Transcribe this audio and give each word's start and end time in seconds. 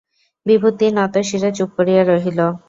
বিভূতি 0.45 0.87
নতশিরে 0.97 1.49
চুপ 1.57 1.69
করিয়া 1.77 2.03
রহিল। 2.05 2.39